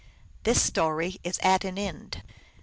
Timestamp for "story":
0.59-1.17